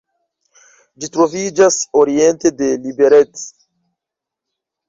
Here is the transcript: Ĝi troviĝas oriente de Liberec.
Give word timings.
Ĝi 1.03 1.09
troviĝas 1.17 1.77
oriente 2.03 2.53
de 2.63 2.71
Liberec. 2.87 3.47